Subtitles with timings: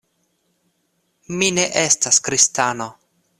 [1.41, 2.89] Mi ne estas kristano.